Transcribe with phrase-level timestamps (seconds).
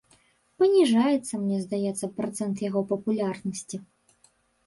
[0.61, 3.77] Паніжаецца, мне здаецца, працэнт яго папулярнасці.